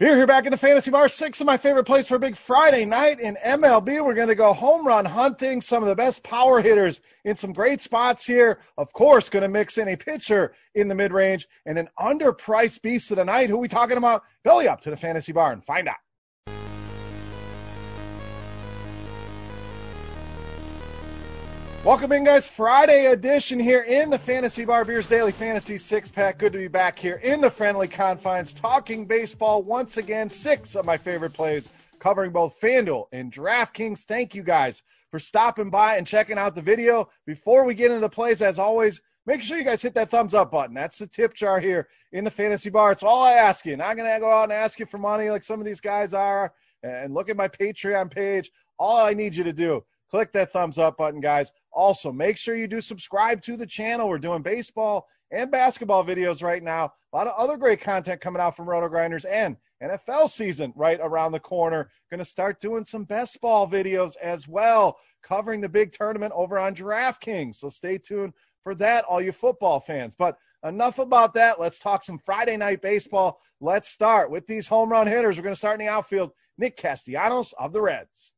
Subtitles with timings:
[0.00, 2.36] Here, here back in the fantasy bar, six of my favorite plays for a big
[2.36, 4.04] Friday night in MLB.
[4.04, 7.52] We're going to go home run hunting, some of the best power hitters in some
[7.52, 8.60] great spots here.
[8.76, 12.80] Of course, going to mix in a pitcher in the mid range and an underpriced
[12.80, 13.50] beast of the night.
[13.50, 14.22] Who we talking about?
[14.44, 15.96] Belly up to the fantasy bar and find out.
[21.84, 22.44] Welcome in, guys.
[22.44, 26.36] Friday edition here in the Fantasy Bar Beers Daily Fantasy Six Pack.
[26.36, 30.28] Good to be back here in the friendly confines, talking baseball once again.
[30.28, 31.68] Six of my favorite plays,
[32.00, 34.04] covering both FanDuel and DraftKings.
[34.04, 37.10] Thank you guys for stopping by and checking out the video.
[37.26, 40.34] Before we get into the plays, as always, make sure you guys hit that thumbs
[40.34, 40.74] up button.
[40.74, 42.90] That's the tip jar here in the Fantasy Bar.
[42.90, 43.76] It's all I ask you.
[43.76, 46.12] Not going to go out and ask you for money like some of these guys
[46.12, 46.52] are.
[46.82, 48.50] And look at my Patreon page.
[48.80, 51.52] All I need you to do click that thumbs up button, guys.
[51.72, 54.08] Also, make sure you do subscribe to the channel.
[54.08, 56.92] We're doing baseball and basketball videos right now.
[57.12, 61.32] A lot of other great content coming out from RotoGrinders and NFL season right around
[61.32, 61.90] the corner.
[62.10, 66.58] Going to start doing some best ball videos as well, covering the big tournament over
[66.58, 67.56] on DraftKings.
[67.56, 68.32] So stay tuned
[68.64, 70.14] for that, all you football fans.
[70.14, 71.60] But enough about that.
[71.60, 73.40] Let's talk some Friday night baseball.
[73.60, 75.36] Let's start with these home run hitters.
[75.36, 76.32] We're going to start in the outfield.
[76.56, 78.32] Nick Castellanos of the Reds.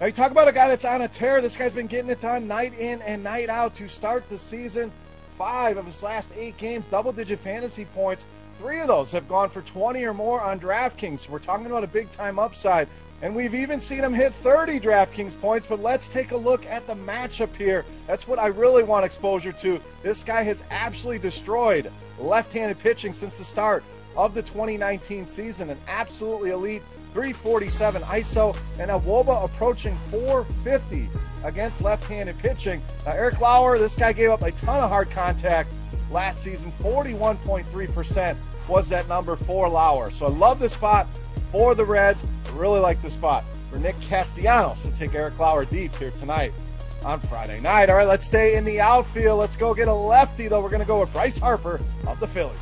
[0.00, 1.40] Now, you talk about a guy that's on a tear.
[1.40, 4.90] This guy's been getting it done night in and night out to start the season.
[5.38, 8.24] Five of his last eight games, double digit fantasy points.
[8.58, 11.28] Three of those have gone for 20 or more on DraftKings.
[11.28, 12.88] We're talking about a big time upside.
[13.22, 15.66] And we've even seen him hit 30 DraftKings points.
[15.66, 17.84] But let's take a look at the matchup here.
[18.06, 19.80] That's what I really want exposure to.
[20.02, 23.84] This guy has absolutely destroyed left handed pitching since the start
[24.16, 25.70] of the 2019 season.
[25.70, 26.82] An absolutely elite
[27.14, 31.08] 347 ISO, and a wOBA approaching 450
[31.44, 32.82] against left-handed pitching.
[33.06, 35.70] Now, Eric Lauer, this guy gave up a ton of hard contact
[36.10, 36.72] last season.
[36.80, 38.36] 41.3%
[38.68, 40.10] was that number for Lauer.
[40.10, 41.06] So I love the spot
[41.52, 42.24] for the Reds.
[42.46, 46.52] I really like the spot for Nick Castellanos to take Eric Lauer deep here tonight
[47.04, 47.90] on Friday night.
[47.90, 49.38] All right, let's stay in the outfield.
[49.38, 50.60] Let's go get a lefty, though.
[50.60, 52.58] We're going to go with Bryce Harper of the Phillies.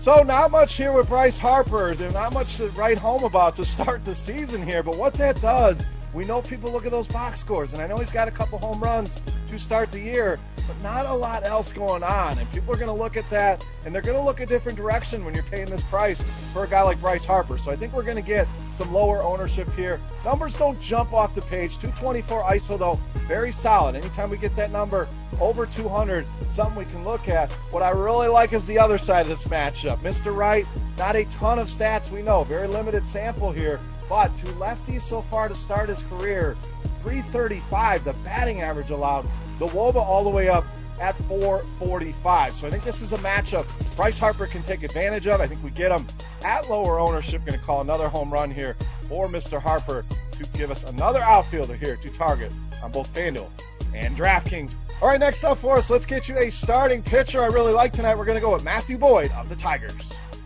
[0.00, 1.94] So not much here with Bryce Harper.
[1.94, 4.82] There's not much to write home about to start the season here.
[4.82, 5.84] But what that does,
[6.16, 8.58] we know people look at those box scores, and I know he's got a couple
[8.58, 12.38] home runs to start the year, but not a lot else going on.
[12.38, 14.78] And people are going to look at that, and they're going to look a different
[14.78, 16.22] direction when you're paying this price
[16.54, 17.58] for a guy like Bryce Harper.
[17.58, 20.00] So I think we're going to get some lower ownership here.
[20.24, 21.76] Numbers don't jump off the page.
[21.78, 22.94] 224 ISO though,
[23.26, 23.94] very solid.
[23.94, 27.52] Anytime we get that number over 200, something we can look at.
[27.70, 29.98] What I really like is the other side of this matchup.
[29.98, 30.34] Mr.
[30.34, 30.66] Wright,
[30.96, 35.20] not a ton of stats we know, very limited sample here, but two lefties so
[35.20, 36.56] far to start his career,
[37.02, 39.26] 335, the batting average allowed.
[39.58, 40.64] The wOBA all the way up
[41.00, 42.54] at 445.
[42.54, 45.40] So I think this is a matchup Bryce Harper can take advantage of.
[45.40, 46.06] I think we get him
[46.44, 47.44] at lower ownership.
[47.44, 48.76] Going to call another home run here
[49.08, 49.60] for Mr.
[49.60, 52.52] Harper to give us another outfielder here to target
[52.82, 53.48] on both FanDuel
[53.94, 54.74] and DraftKings.
[55.00, 57.92] All right, next up for us, let's get you a starting pitcher I really like
[57.92, 58.16] tonight.
[58.16, 59.94] We're going to go with Matthew Boyd of the Tigers.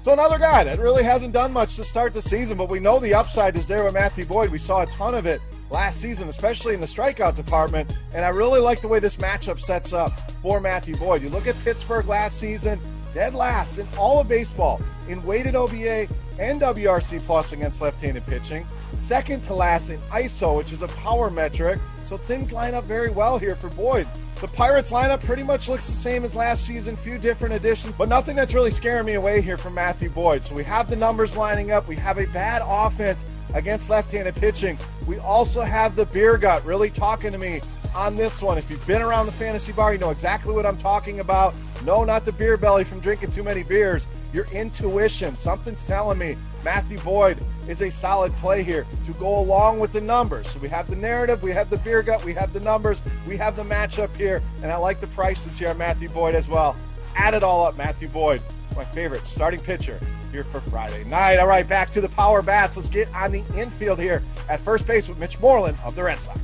[0.02, 3.00] So another guy that really hasn't done much to start the season, but we know
[3.00, 4.50] the upside is there with Matthew Boyd.
[4.50, 7.94] We saw a ton of it last season, especially in the strikeout department.
[8.14, 11.22] And I really like the way this matchup sets up for Matthew Boyd.
[11.22, 12.80] You look at Pittsburgh last season,
[13.12, 16.08] dead last in all of baseball in weighted OBA
[16.38, 18.66] and WRC plus against left-handed pitching.
[18.96, 21.78] Second to last in ISO, which is a power metric.
[22.10, 24.08] So things line up very well here for Boyd.
[24.40, 28.08] The Pirates lineup pretty much looks the same as last season, few different additions, but
[28.08, 30.44] nothing that's really scaring me away here from Matthew Boyd.
[30.44, 31.86] So we have the numbers lining up.
[31.86, 34.76] We have a bad offense against left-handed pitching.
[35.06, 37.60] We also have the beer gut really talking to me
[37.94, 38.58] on this one.
[38.58, 41.54] If you've been around the fantasy bar, you know exactly what I'm talking about.
[41.84, 44.04] No, not the beer belly from drinking too many beers.
[44.32, 49.80] Your intuition, something's telling me Matthew Boyd is a solid play here to go along
[49.80, 50.48] with the numbers.
[50.50, 53.36] So we have the narrative, we have the beer gut, we have the numbers, we
[53.36, 56.76] have the matchup here, and I like the prices here on Matthew Boyd as well.
[57.16, 58.40] Add it all up, Matthew Boyd,
[58.76, 59.98] my favorite starting pitcher
[60.30, 61.38] here for Friday night.
[61.38, 62.76] All right, back to the power bats.
[62.76, 66.20] Let's get on the infield here at first base with Mitch Moreland of the Red
[66.20, 66.40] Sox.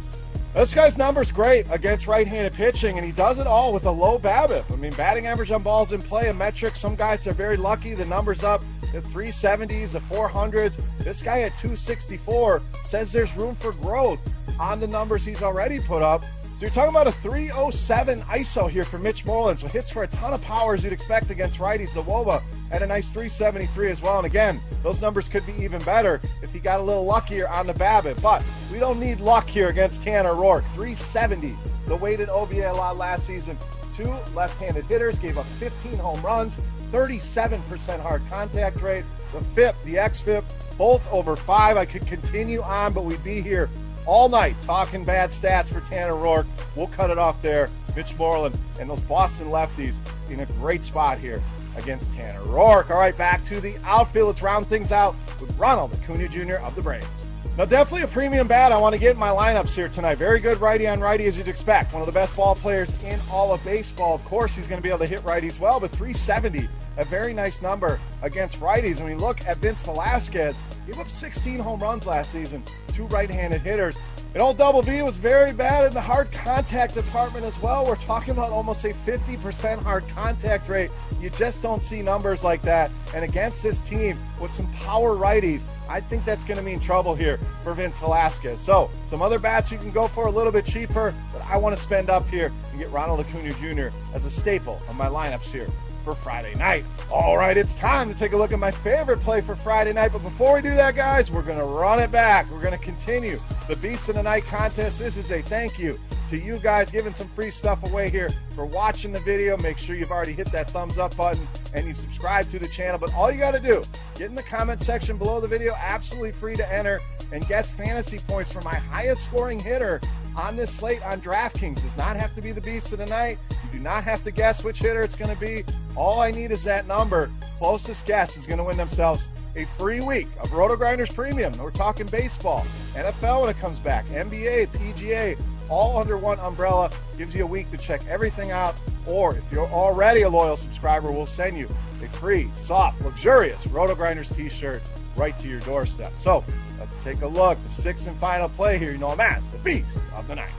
[0.56, 4.18] This guy's number's great against right-handed pitching, and he does it all with a low
[4.18, 4.72] BABIP.
[4.72, 6.76] I mean, batting average on balls in play, a metric.
[6.76, 7.92] Some guys are very lucky.
[7.92, 8.62] The number's up
[8.94, 10.78] the 370s, the 400s.
[10.96, 14.18] This guy at 264 says there's room for growth
[14.58, 16.24] on the numbers he's already put up.
[16.56, 19.60] So you're talking about a 307 ISO here for Mitch Moreland.
[19.60, 21.92] So hits for a ton of powers you'd expect against righties.
[21.92, 24.16] The wOBA at a nice 373 as well.
[24.16, 27.66] And again, those numbers could be even better if he got a little luckier on
[27.66, 28.22] the BABIP.
[28.22, 28.42] But
[28.72, 30.64] we don't need luck here against Tanner Roark.
[30.72, 31.54] 370,
[31.88, 33.58] the weighted OBA allowed last season
[33.94, 36.56] two left-handed hitters, gave up 15 home runs,
[36.90, 39.04] 37% hard contact rate.
[39.32, 40.44] The FIP, the XFIP,
[40.78, 41.76] both over five.
[41.76, 43.68] I could continue on, but we'd be here
[44.06, 46.46] all night talking bad stats for Tanner Roark.
[46.76, 47.68] We'll cut it off there.
[47.94, 49.96] Mitch Moreland and those Boston lefties
[50.30, 51.42] in a great spot here
[51.76, 52.90] against Tanner Roark.
[52.90, 54.28] All right, back to the outfield.
[54.28, 56.56] Let's round things out with Ronald Acuna Jr.
[56.56, 57.25] of the Braves.
[57.56, 60.16] Now, definitely a premium bat I want to get in my lineups here tonight.
[60.16, 61.94] Very good righty on righty, as you'd expect.
[61.94, 64.14] One of the best ball players in all of baseball.
[64.14, 66.68] Of course, he's going to be able to hit righties well, but 370,
[66.98, 68.98] a very nice number against righties.
[68.98, 73.06] When we look at Vince Velasquez, he gave up 16 home runs last season, two
[73.06, 73.96] right-handed hitters.
[74.36, 77.86] And old Double V was very bad in the hard contact department as well.
[77.86, 80.90] We're talking about almost a 50% hard contact rate.
[81.22, 82.90] You just don't see numbers like that.
[83.14, 87.14] And against this team with some power righties, I think that's going to mean trouble
[87.14, 88.60] here for Vince Velasquez.
[88.60, 91.74] So, some other bats you can go for a little bit cheaper, but I want
[91.74, 93.88] to spend up here and get Ronald Acuna Jr.
[94.14, 95.68] as a staple of my lineups here
[96.06, 96.84] for Friday night.
[97.12, 100.12] All right, it's time to take a look at my favorite play for Friday night.
[100.12, 102.48] But before we do that, guys, we're going to run it back.
[102.48, 105.00] We're going to continue the Beast of the Night contest.
[105.00, 105.98] This is a thank you
[106.30, 109.56] to you guys giving some free stuff away here for watching the video.
[109.56, 112.98] Make sure you've already hit that thumbs up button and you've subscribed to the channel.
[112.98, 113.82] But all you got to do,
[114.14, 117.00] get in the comment section below the video, absolutely free to enter
[117.32, 120.00] and guess fantasy points for my highest scoring hitter
[120.36, 121.82] on this slate on DraftKings.
[121.82, 123.38] Does not have to be the beast of the night.
[123.50, 125.64] You do not have to guess which hitter it's going to be.
[125.96, 127.30] All I need is that number.
[127.58, 131.52] Closest guess is going to win themselves a free week of RotoGrinders Premium.
[131.56, 135.40] We're talking baseball, NFL when it comes back, NBA, PGA,
[135.70, 136.90] all under one umbrella.
[137.16, 138.74] Gives you a week to check everything out.
[139.06, 141.68] Or if you're already a loyal subscriber, we'll send you
[142.02, 144.82] a free, soft, luxurious RotoGrinders t-shirt
[145.16, 146.12] right to your doorstep.
[146.18, 146.44] So
[146.78, 147.62] let's take a look.
[147.62, 148.92] The sixth and final play here.
[148.92, 150.52] You know I'm as the Beast of the Night.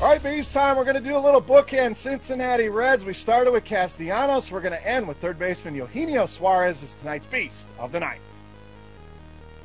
[0.00, 0.78] All right, Beast time.
[0.78, 3.04] We're going to do a little bookend Cincinnati Reds.
[3.04, 4.50] We started with Castellanos.
[4.50, 8.20] We're going to end with third baseman Eugenio Suarez as tonight's Beast of the Night.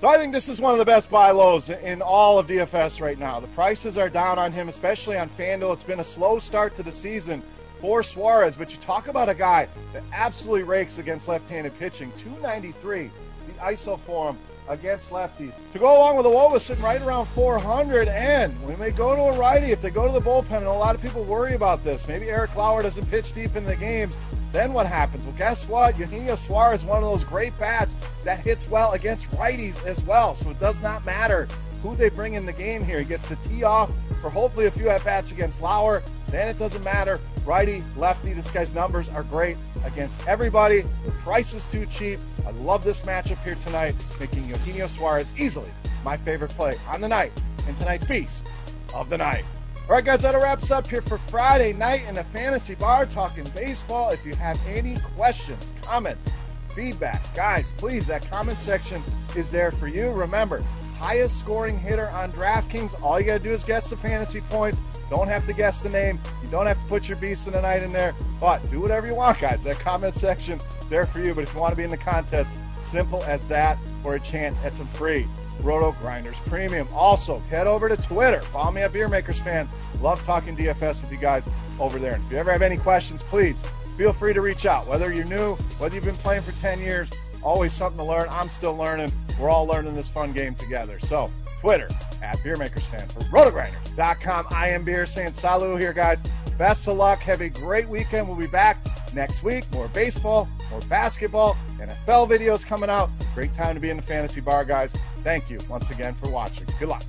[0.01, 2.99] So I think this is one of the best buy lows in all of DFS
[2.99, 3.39] right now.
[3.39, 5.71] The prices are down on him, especially on FanDuel.
[5.71, 7.41] It's been a slow start to the season
[7.85, 12.11] for Suarez, but you talk about a guy that absolutely rakes against left-handed pitching.
[12.13, 13.11] 293,
[13.45, 15.53] the ISO for him against lefties.
[15.73, 19.21] To go along with the wOBA sitting right around 400, and we may go to
[19.21, 21.83] a righty, if they go to the bullpen, and a lot of people worry about
[21.83, 24.17] this, maybe Eric Lauer doesn't pitch deep in the games,
[24.51, 25.23] then what happens?
[25.23, 25.95] Well, guess what?
[25.99, 30.33] Eugenio Suarez is one of those great bats that hits well against righties as well,
[30.33, 31.47] so it does not matter
[31.85, 32.99] who they bring in the game here.
[32.99, 36.01] He gets to tee off for hopefully a few at bats against Lauer.
[36.29, 37.19] Then it doesn't matter.
[37.45, 40.81] Righty, lefty, this guy's numbers are great against everybody.
[40.81, 42.19] The price is too cheap.
[42.45, 45.69] I love this matchup here tonight, making Eugenio Suarez easily
[46.03, 47.31] my favorite play on the night
[47.67, 48.47] in tonight's Beast
[48.93, 49.45] of the Night.
[49.87, 53.43] All right, guys, that wraps up here for Friday night in the fantasy bar talking
[53.55, 54.09] baseball.
[54.09, 56.25] If you have any questions, comments,
[56.73, 59.03] feedback, guys, please, that comment section
[59.35, 60.09] is there for you.
[60.09, 60.63] Remember,
[60.97, 63.01] highest scoring hitter on DraftKings.
[63.03, 64.81] All you got to do is guess the fantasy points.
[65.09, 66.19] Don't have to guess the name.
[66.43, 68.13] You don't have to put your beast of the night in there.
[68.39, 69.63] But do whatever you want, guys.
[69.63, 70.59] That comment section
[70.89, 71.33] there for you.
[71.33, 74.59] But if you want to be in the contest, simple as that for a chance
[74.63, 75.27] at some free
[75.59, 76.87] RotoGrinders Premium.
[76.93, 78.39] Also, head over to Twitter.
[78.39, 79.67] Follow me at Beermakersfan.
[80.01, 81.47] Love talking DFS with you guys
[81.79, 82.13] over there.
[82.15, 83.61] And if you ever have any questions, please
[83.97, 84.87] feel free to reach out.
[84.87, 87.09] Whether you're new, whether you've been playing for 10 years,
[87.41, 88.27] always something to learn.
[88.29, 89.11] I'm still learning.
[89.39, 90.99] We're all learning this fun game together.
[90.99, 91.89] So, Twitter
[92.21, 94.47] at Beermakersfan for RotoGrinders.com.
[94.51, 96.21] I am Beer saying salut here, guys.
[96.57, 97.21] Best of luck.
[97.21, 98.27] Have a great weekend.
[98.27, 98.77] We'll be back
[99.13, 99.69] next week.
[99.73, 103.09] More baseball, more basketball, NFL videos coming out.
[103.33, 104.93] Great time to be in the fantasy bar, guys.
[105.23, 106.67] Thank you once again for watching.
[106.79, 107.03] Good luck.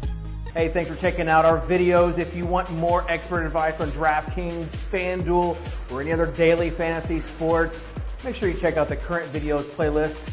[0.53, 2.19] Hey, thanks for checking out our videos.
[2.19, 7.85] If you want more expert advice on DraftKings, FanDuel, or any other daily fantasy sports,
[8.25, 10.33] make sure you check out the current videos playlist